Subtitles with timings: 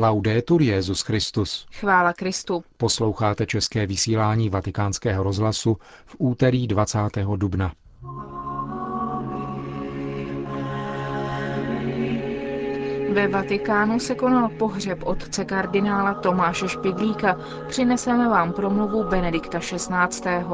[0.00, 1.66] Laudetur Jezus Christus.
[1.72, 2.64] Chvála Kristu.
[2.76, 5.76] Posloucháte české vysílání Vatikánského rozhlasu
[6.06, 6.98] v úterý 20.
[7.36, 7.72] dubna.
[13.12, 17.36] Ve Vatikánu se konal pohřeb otce kardinála Tomáše Špidlíka.
[17.68, 20.44] Přineseme vám promluvu Benedikta XVI.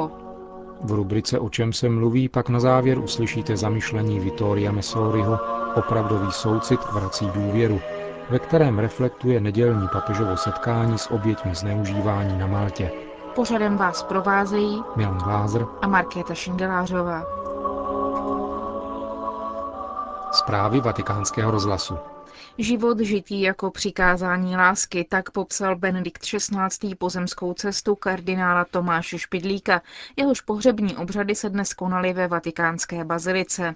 [0.80, 5.38] V rubrice O čem se mluví pak na závěr uslyšíte zamyšlení Vittoria Messoriho
[5.76, 7.80] Opravdový soucit vrací důvěru,
[8.30, 12.90] ve kterém reflektuje nedělní papežovo setkání s oběťmi zneužívání na Maltě.
[13.34, 17.22] Pořadem vás provázejí Milan Glázer a Markéta Šindelářová.
[20.32, 21.98] Zprávy vatikánského rozhlasu.
[22.58, 26.94] Život žitý jako přikázání lásky, tak popsal Benedikt XVI.
[26.94, 29.82] pozemskou cestu kardinála Tomáše Špidlíka.
[30.16, 33.74] Jehož pohřební obřady se dnes konaly ve vatikánské bazilice.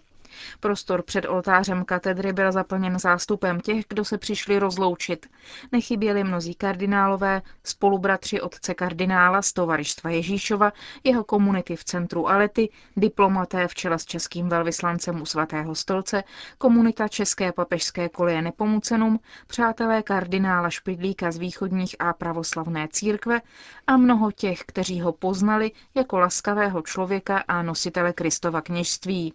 [0.60, 5.26] Prostor před oltářem katedry byl zaplněn zástupem těch, kdo se přišli rozloučit.
[5.72, 10.72] Nechyběli mnozí kardinálové, spolubratři otce kardinála z tovarištva Ježíšova,
[11.04, 16.24] jeho komunity v centru Alety, diplomaté v čele s českým velvyslancem u svatého stolce,
[16.58, 23.40] komunita České papežské koleje Nepomucenum, přátelé kardinála Špidlíka z východních a pravoslavné církve
[23.86, 29.34] a mnoho těch, kteří ho poznali jako laskavého člověka a nositele Kristova kněžství.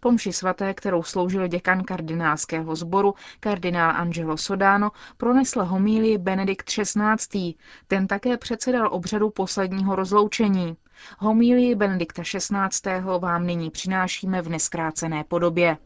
[0.00, 7.54] Pomši svaté, kterou sloužil děkan kardinálského sboru, kardinál Angelo Sodano, pronesl homílii Benedikt XVI.
[7.86, 10.76] Ten také předsedal obřadu posledního rozloučení.
[11.18, 12.90] Homílii Benedikta XVI.
[13.18, 15.76] vám nyní přinášíme v neskrácené podobě.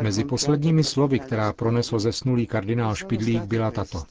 [0.00, 4.02] Mezi posledními slovy, která pronesl zesnulý kardinál Špidlík, byla tato.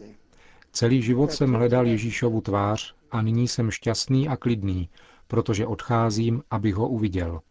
[0.72, 4.90] Celý život jsem hledal Ježíšovu tvář a nyní jsem šťastný a klidný,
[5.34, 7.42] protože odcházím, abych ho uviděl.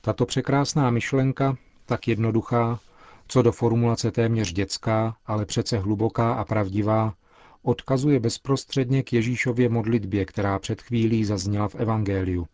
[0.00, 2.80] Tato překrásná myšlenka, tak jednoduchá,
[3.28, 7.14] co do formulace téměř dětská, ale přece hluboká a pravdivá,
[7.62, 12.46] odkazuje bezprostředně k Ježíšově modlitbě, která před chvílí zazněla v Evangeliu.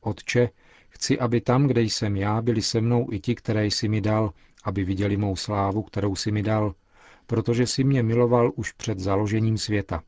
[0.00, 0.48] Otče,
[0.88, 4.32] chci, aby tam, kde jsem já, byli se mnou i ti, které jsi mi dal,
[4.64, 6.74] aby viděli mou slávu, kterou jsi mi dal,
[7.26, 10.02] protože jsi mě miloval už před založením světa.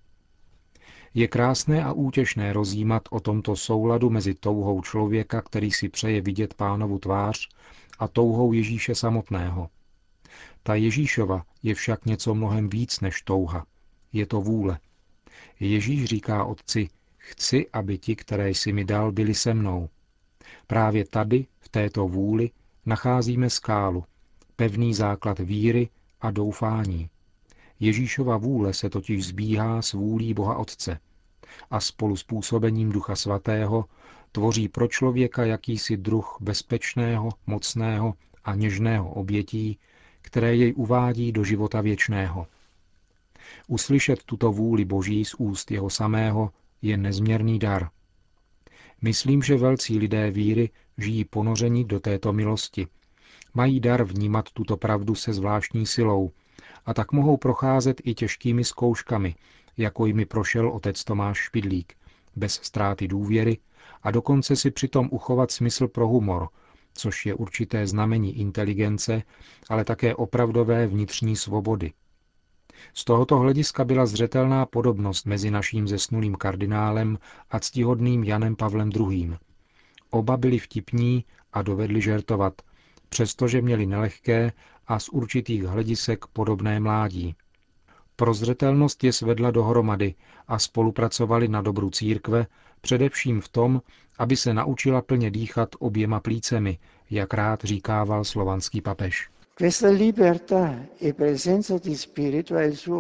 [1.15, 6.55] Je krásné a útěšné rozjímat o tomto souladu mezi touhou člověka, který si přeje vidět
[6.55, 7.49] pánovu tvář,
[7.99, 9.69] a touhou Ježíše samotného.
[10.63, 13.67] Ta Ježíšova je však něco mnohem víc než touha.
[14.13, 14.79] Je to vůle.
[15.61, 19.89] Ježíš říká otci, chci, aby ti, které jsi mi dal, byli se mnou.
[20.67, 22.51] Právě tady, v této vůli,
[22.87, 24.05] nacházíme skálu,
[24.57, 25.89] pevný základ víry
[26.21, 27.09] a doufání.
[27.83, 30.99] Ježíšova vůle se totiž zbíhá s vůlí Boha Otce
[31.71, 33.85] a spolu s působením Ducha Svatého
[34.33, 39.79] tvoří pro člověka jakýsi druh bezpečného, mocného a něžného obětí,
[40.21, 42.47] které jej uvádí do života věčného.
[43.69, 46.51] Uslyšet tuto vůli Boží z úst jeho samého
[46.83, 47.89] je nezměrný dar.
[49.03, 52.87] Myslím, že velcí lidé víry žijí ponoření do této milosti.
[53.55, 56.31] Mají dar vnímat tuto pravdu se zvláštní silou,
[56.87, 59.35] a tak mohou procházet i těžkými zkouškami,
[59.77, 61.95] jako jimi prošel otec Tomáš Špidlík,
[62.37, 63.59] bez ztráty důvěry
[64.03, 66.49] a dokonce si přitom uchovat smysl pro humor,
[66.95, 69.23] což je určité znamení inteligence,
[69.69, 71.93] ale také opravdové vnitřní svobody.
[72.95, 77.19] Z tohoto hlediska byla zřetelná podobnost mezi naším zesnulým kardinálem
[77.51, 79.37] a ctihodným Janem Pavlem II.
[80.11, 82.63] Oba byli vtipní a dovedli žertovat,
[83.09, 84.53] přestože měli nelehké
[84.87, 87.35] a z určitých hledisek podobné mládí.
[88.17, 90.15] Prozřetelnost je svedla dohromady
[90.49, 92.47] a spolupracovali na dobru církve,
[92.81, 93.83] především v tom,
[94.19, 96.79] aby se naučila plně dýchat oběma plícemi,
[97.11, 99.31] jak rád říkával slovanský papež.
[99.61, 99.71] E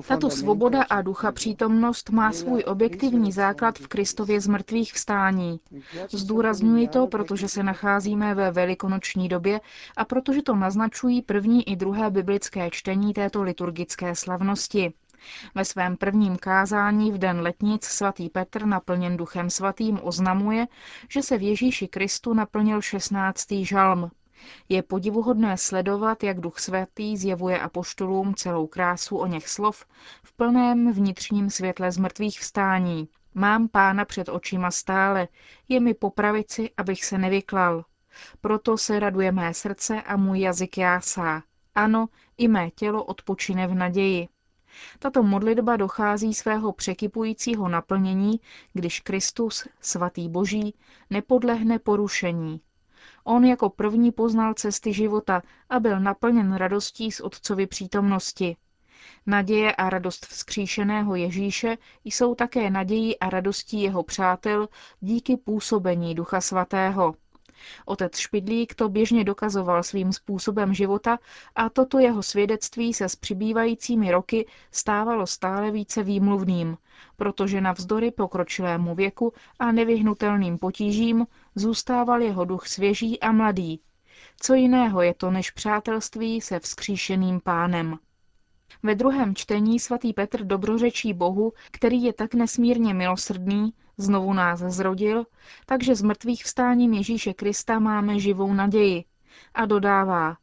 [0.09, 5.61] Tato svoboda a ducha přítomnost má svůj objektivní základ v Kristově zmrtvých vstání.
[6.11, 9.61] Zdůrazňuji to, protože se nacházíme ve velikonoční době
[9.97, 14.93] a protože to naznačují první i druhé biblické čtení této liturgické slavnosti.
[15.55, 20.67] Ve svém prvním kázání v den letnic svatý Petr, naplněn duchem svatým, oznamuje,
[21.09, 23.47] že se v Ježíši Kristu naplnil 16.
[23.53, 24.11] žalm.
[24.69, 29.87] Je podivuhodné sledovat, jak duch svatý zjevuje apoštolům celou krásu o něch slov
[30.23, 33.09] v plném vnitřním světle zmrtvých vstání.
[33.35, 35.29] Mám pána před očima stále,
[35.69, 37.85] je mi po pravici, abych se nevyklal.
[38.41, 41.43] Proto se raduje mé srdce a můj jazyk jásá.
[41.75, 42.09] Ano,
[42.39, 44.29] i mé tělo odpočine v naději.
[44.99, 48.41] Tato modlitba dochází svého překypujícího naplnění,
[48.73, 50.75] když Kristus, svatý Boží,
[51.11, 52.61] nepodlehne porušení.
[53.25, 58.57] On jako první poznal cesty života a byl naplněn radostí z Otcovy přítomnosti.
[59.27, 64.69] Naděje a radost vzkříšeného Ježíše jsou také nadějí a radostí jeho přátel
[65.01, 67.15] díky působení Ducha Svatého.
[67.87, 71.19] Otec Špidlík to běžně dokazoval svým způsobem života
[71.55, 76.77] a toto jeho svědectví se s přibývajícími roky stávalo stále více výmluvným,
[77.17, 83.81] protože navzdory pokročilému věku a nevyhnutelným potížím zůstával jeho duch svěží a mladý.
[84.41, 87.99] Co jiného je to než přátelství se vzkříšeným pánem.
[88.83, 95.25] Ve druhém čtení svatý Petr dobrořečí Bohu, který je tak nesmírně milosrdný, znovu nás zrodil,
[95.67, 99.05] takže s mrtvých vstáním Ježíše Krista máme živou naději.
[99.55, 100.37] A dodává,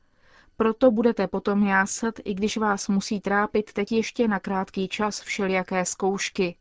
[0.58, 5.86] proto budete potom jásat, i když vás musí trápit teď ještě na krátký čas všelijaké
[5.86, 6.56] zkoušky.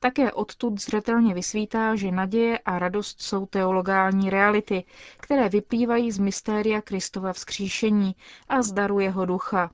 [0.00, 4.84] Také odtud zřetelně vysvítá, že naděje a radost jsou teologální reality,
[5.16, 8.16] které vyplývají z mystéria Kristova vzkříšení
[8.48, 9.70] a z daru jeho ducha.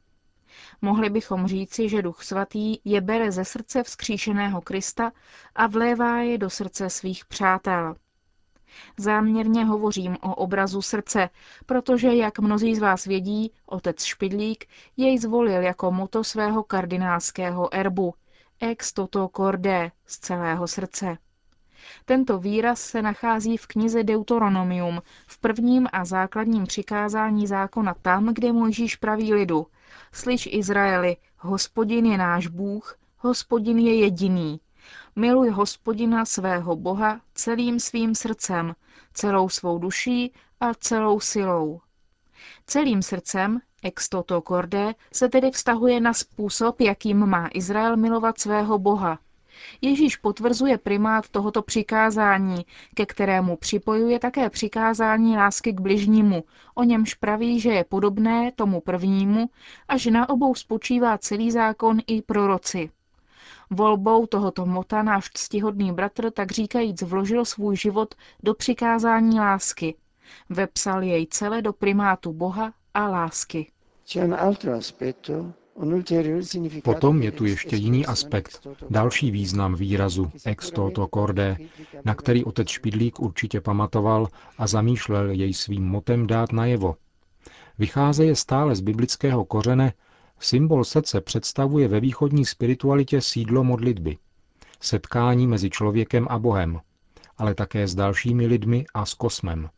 [0.83, 5.13] Mohli bychom říci, že Duch Svatý je bere ze srdce vzkříšeného Krista
[5.55, 7.95] a vlévá je do srdce svých přátel.
[8.97, 11.31] Záměrně hovořím o obrazu srdce,
[11.67, 14.67] protože, jak mnozí z vás vědí, otec Špidlík
[14.97, 18.15] jej zvolil jako moto svého kardinálského erbu
[18.61, 21.19] ex toto corde z celého srdce.
[22.05, 28.53] Tento výraz se nachází v knize Deuteronomium, v prvním a základním přikázání zákona tam, kde
[28.53, 29.67] Mojžíš praví lidu.
[30.13, 34.61] Slyš Izraeli, hospodin je náš Bůh, hospodin je jediný.
[35.17, 38.75] Miluj hospodina svého Boha celým svým srdcem,
[39.15, 41.81] celou svou duší a celou silou.
[42.67, 48.79] Celým srdcem, ex toto corde, se tedy vztahuje na způsob, jakým má Izrael milovat svého
[48.79, 49.19] Boha,
[49.81, 56.45] Ježíš potvrzuje primát tohoto přikázání, ke kterému připojuje také přikázání lásky k bližnímu,
[56.75, 59.51] o němž praví, že je podobné tomu prvnímu
[59.89, 62.91] a že na obou spočívá celý zákon i proroci.
[63.71, 69.95] Volbou tohoto mota náš ctihodný bratr tak říkajíc vložil svůj život do přikázání lásky.
[70.51, 73.71] Vepsal jej celé do primátu Boha a lásky.
[74.07, 75.53] C'è un altro aspetto
[76.83, 81.57] Potom je tu ještě jiný aspekt, další význam výrazu ex toto corde,
[82.05, 84.29] na který otec Špidlík určitě pamatoval
[84.59, 86.97] a zamýšlel jej svým motem dát najevo.
[87.79, 89.93] Vycházeje stále z biblického kořene,
[90.41, 94.17] symbol srdce představuje ve východní spiritualitě sídlo modlitby,
[94.81, 96.81] setkání mezi člověkem a Bohem,
[97.39, 99.69] ale také s dalšími lidmi a s kosmem.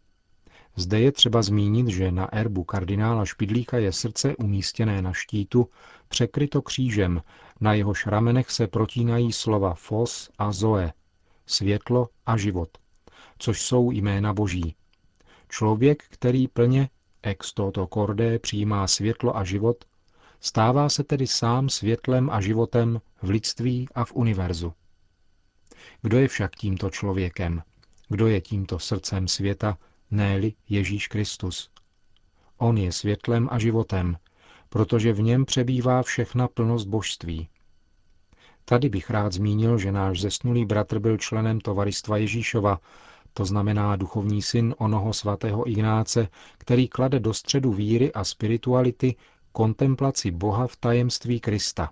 [0.77, 5.69] Zde je třeba zmínit, že na erbu kardinála Špidlíka je srdce umístěné na štítu,
[6.09, 7.23] překryto křížem,
[7.61, 10.93] na jeho ramenech se protínají slova Fos a Zoe,
[11.47, 12.69] světlo a život,
[13.39, 14.75] což jsou jména boží.
[15.49, 16.89] Člověk, který plně
[17.23, 19.85] ex toto corde přijímá světlo a život,
[20.41, 24.73] stává se tedy sám světlem a životem v lidství a v univerzu.
[26.03, 27.63] Kdo je však tímto člověkem?
[28.09, 29.79] Kdo je tímto srdcem světa,
[30.11, 31.71] ne Ježíš Kristus.
[32.59, 34.17] On je světlem a životem,
[34.69, 37.49] protože v něm přebývá všechna plnost božství.
[38.65, 42.81] Tady bych rád zmínil, že náš zesnulý bratr byl členem tovaristva Ježíšova,
[43.35, 46.29] to znamená duchovní syn onoho svatého Ignáce,
[46.59, 49.17] který klade do středu víry a spirituality
[49.53, 51.91] kontemplaci Boha v tajemství Krista.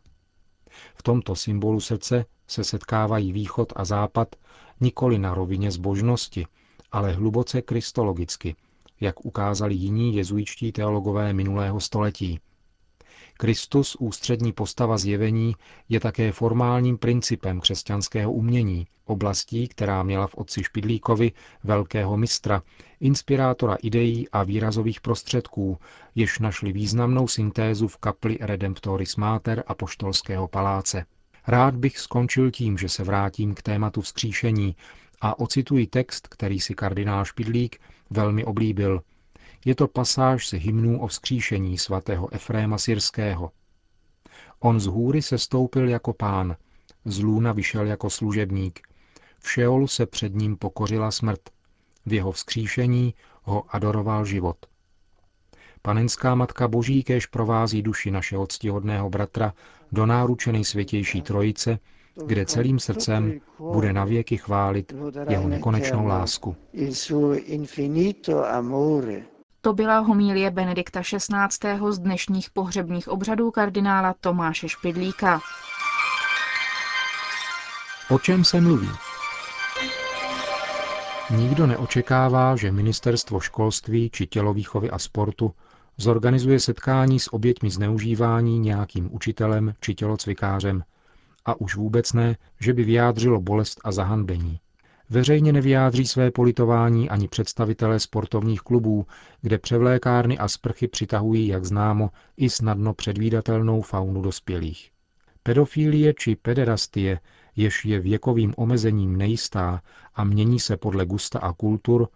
[0.94, 4.36] V tomto symbolu srdce se setkávají východ a západ
[4.80, 6.46] nikoli na rovině zbožnosti,
[6.92, 8.56] ale hluboce kristologicky,
[9.00, 12.40] jak ukázali jiní jezuičtí teologové minulého století.
[13.40, 15.54] Kristus, ústřední postava zjevení,
[15.88, 21.32] je také formálním principem křesťanského umění, oblastí, která měla v otci Špidlíkovi
[21.64, 22.62] velkého mistra,
[23.00, 25.78] inspirátora ideí a výrazových prostředků,
[26.14, 31.04] jež našli významnou syntézu v kapli Redemptoris Mater a poštolského paláce.
[31.46, 34.76] Rád bych skončil tím, že se vrátím k tématu vzkříšení
[35.20, 39.02] a ocituji text, který si kardinál Špidlík velmi oblíbil.
[39.64, 43.50] Je to pasáž z hymnů o vzkříšení svatého Efréma Syrského.
[44.60, 46.56] On z hůry se stoupil jako pán,
[47.04, 48.80] z lůna vyšel jako služebník.
[49.38, 51.40] V Šeolu se před ním pokořila smrt.
[52.06, 54.56] V jeho vzkříšení ho adoroval život.
[55.82, 59.54] Panenská Matka Boží kéž provází duši našeho ctihodného bratra
[59.92, 61.78] do náručenej světější trojice,
[62.26, 64.94] kde celým srdcem bude navěky chválit
[65.28, 66.56] jeho nekonečnou lásku.
[69.60, 71.90] To byla homílie Benedikta XVI.
[71.90, 75.40] z dnešních pohřebních obřadů kardinála Tomáše Špidlíka.
[78.10, 78.88] O čem se mluví?
[81.30, 85.52] Nikdo neočekává, že ministerstvo školství či tělovýchovy a sportu
[85.96, 90.82] zorganizuje setkání s oběťmi zneužívání nějakým učitelem či tělocvikářem
[91.48, 94.58] a už vůbec ne, že by vyjádřilo bolest a zahanbení.
[95.10, 99.06] Veřejně nevyjádří své politování ani představitelé sportovních klubů,
[99.42, 104.90] kde převlékárny a sprchy přitahují, jak známo, i snadno předvídatelnou faunu dospělých.
[105.42, 107.20] Pedofílie či pederastie,
[107.56, 109.82] jež je věkovým omezením nejistá
[110.14, 112.08] a mění se podle gusta a kultur,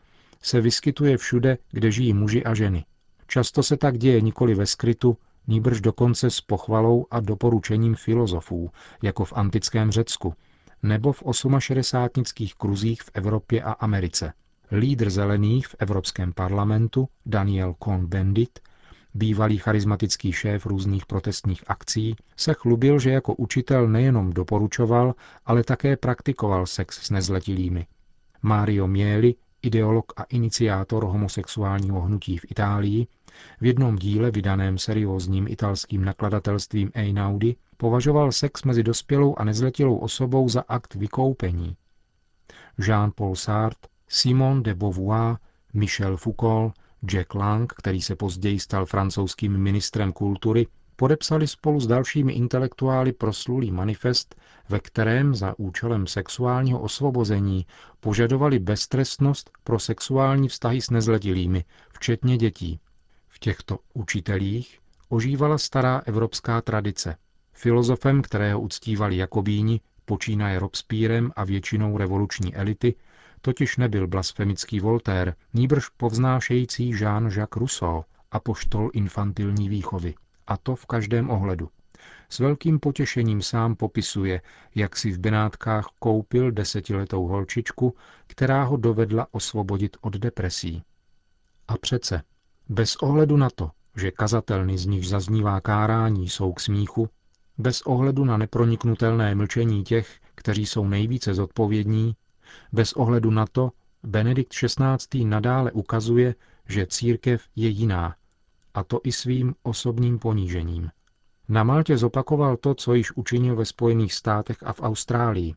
[0.42, 2.84] se vyskytuje všude, kde žijí muži a ženy.
[3.26, 8.70] Často se tak děje nikoli ve skrytu, nýbrž dokonce s pochvalou a doporučením filozofů,
[9.02, 10.34] jako v antickém Řecku,
[10.82, 11.22] nebo v
[11.58, 14.32] 68 kruzích v Evropě a Americe.
[14.72, 18.48] Lídr zelených v Evropském parlamentu Daniel Cohn-Bendit,
[19.14, 25.14] bývalý charismatický šéf různých protestních akcí, se chlubil, že jako učitel nejenom doporučoval,
[25.46, 27.86] ale také praktikoval sex s nezletilými.
[28.42, 33.06] Mario Mieli, ideolog a iniciátor homosexuálního hnutí v Itálii,
[33.60, 40.48] v jednom díle vydaném seriózním italským nakladatelstvím Einaudi považoval sex mezi dospělou a nezletilou osobou
[40.48, 41.76] za akt vykoupení.
[42.78, 45.36] Jean-Paul Sartre, Simon de Beauvoir,
[45.74, 46.74] Michel Foucault,
[47.06, 53.70] Jack Lang, který se později stal francouzským ministrem kultury, podepsali spolu s dalšími intelektuály proslulý
[53.70, 54.34] manifest,
[54.68, 57.66] ve kterém za účelem sexuálního osvobození
[58.00, 62.80] požadovali beztrestnost pro sexuální vztahy s nezletilými, včetně dětí.
[63.34, 67.16] V těchto učitelích ožívala stará evropská tradice.
[67.52, 72.94] Filozofem, kterého uctívali Jakobíni, počínaje Robespírem a většinou revoluční elity,
[73.40, 80.14] totiž nebyl blasfemický Voltaire, níbrž povznášející Jean-Jacques Rousseau, apoštol infantilní výchovy.
[80.46, 81.68] A to v každém ohledu.
[82.28, 84.42] S velkým potěšením sám popisuje,
[84.74, 87.94] jak si v Benátkách koupil desetiletou holčičku,
[88.26, 90.82] která ho dovedla osvobodit od depresí.
[91.68, 92.22] A přece,
[92.68, 97.08] bez ohledu na to, že kazatelny z nich zaznívá kárání jsou k smíchu,
[97.58, 102.16] bez ohledu na neproniknutelné mlčení těch, kteří jsou nejvíce zodpovědní,
[102.72, 103.70] bez ohledu na to,
[104.02, 105.24] Benedikt XVI.
[105.24, 106.34] nadále ukazuje,
[106.68, 108.14] že církev je jiná,
[108.74, 110.90] a to i svým osobním ponížením.
[111.48, 115.54] Na Maltě zopakoval to, co již učinil ve Spojených státech a v Austrálii.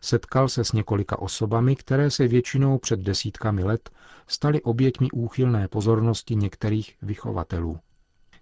[0.00, 3.90] Setkal se s několika osobami, které se většinou před desítkami let
[4.26, 7.78] staly oběťmi úchylné pozornosti některých vychovatelů.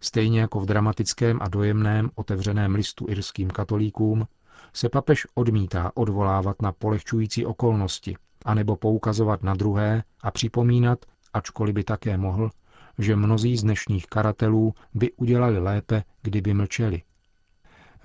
[0.00, 4.26] Stejně jako v dramatickém a dojemném otevřeném listu irským katolíkům,
[4.72, 10.98] se papež odmítá odvolávat na polehčující okolnosti, anebo poukazovat na druhé a připomínat,
[11.32, 12.50] ačkoliv by také mohl,
[12.98, 17.02] že mnozí z dnešních karatelů by udělali lépe, kdyby mlčeli.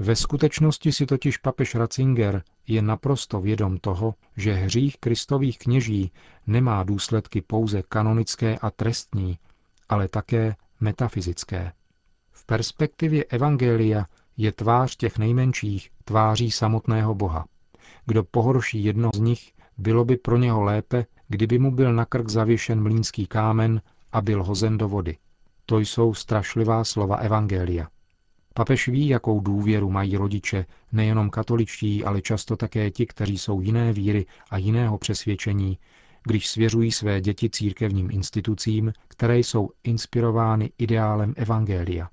[0.01, 6.11] Ve skutečnosti si totiž papež Ratzinger je naprosto vědom toho, že hřích kristových kněží
[6.47, 9.37] nemá důsledky pouze kanonické a trestní,
[9.89, 11.71] ale také metafyzické.
[12.31, 14.05] V perspektivě Evangelia
[14.37, 17.45] je tvář těch nejmenších tváří samotného Boha.
[18.05, 22.29] Kdo pohorší jedno z nich, bylo by pro něho lépe, kdyby mu byl na krk
[22.29, 23.81] zavěšen mlínský kámen
[24.11, 25.17] a byl hozen do vody.
[25.65, 27.87] To jsou strašlivá slova Evangelia.
[28.53, 33.93] Papež ví, jakou důvěru mají rodiče, nejenom katoličtí, ale často také ti, kteří jsou jiné
[33.93, 35.77] víry a jiného přesvědčení,
[36.23, 42.09] když svěřují své děti církevním institucím, které jsou inspirovány ideálem Evangelia.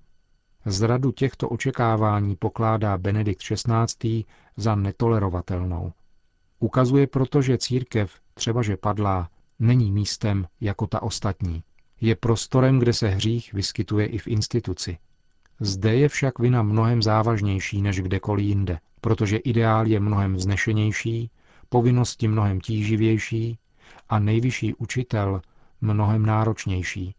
[0.65, 4.25] Zradu těchto očekávání pokládá Benedikt XVI.
[4.57, 5.93] za netolerovatelnou.
[6.59, 11.63] Ukazuje proto, že církev, třebaže padlá, není místem jako ta ostatní.
[12.01, 14.99] Je prostorem, kde se hřích vyskytuje i v instituci.
[15.61, 21.31] Zde je však vina mnohem závažnější než kdekoliv jinde, protože ideál je mnohem vznešenější,
[21.69, 23.59] povinnosti mnohem tíživější
[24.09, 25.43] a nejvyšší učitel
[25.81, 27.15] mnohem náročnější.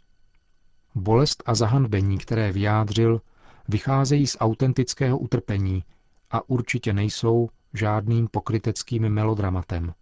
[0.96, 3.22] Bolest a zahanbení, které vyjádřil,
[3.68, 5.84] vycházejí z autentického utrpení
[6.32, 9.94] a určitě nejsou žádným pokryteckým melodramatem.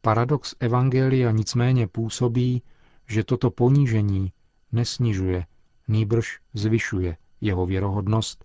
[0.00, 2.62] Paradox Evangelia nicméně působí,
[3.08, 4.32] že toto ponížení
[4.72, 5.46] nesnižuje,
[5.88, 8.44] nýbrž zvyšuje jeho věrohodnost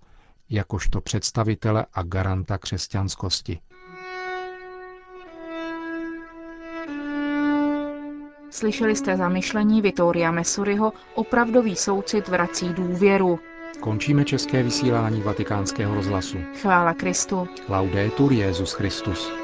[0.50, 3.60] jakožto představitele a garanta křesťanskosti.
[8.50, 13.40] Slyšeli jste zamyšlení Vittoria Mesuriho Opravdový soucit vrací důvěru.
[13.80, 16.38] Končíme české vysílání vatikánského rozhlasu.
[16.62, 17.48] Chvála Kristu.
[17.70, 19.41] Laudetur Jezus Christus.